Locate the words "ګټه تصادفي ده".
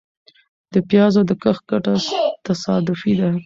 1.71-3.29